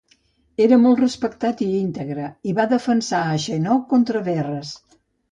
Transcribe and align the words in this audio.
Era 0.67 0.77
molt 0.83 1.01
respectat 1.01 1.59
i 1.65 1.67
íntegre 1.79 2.29
i 2.51 2.55
va 2.59 2.65
defensar 2.71 3.19
a 3.25 3.35
Xenó 3.43 3.75
contra 3.93 4.23
Verres. 4.29 4.73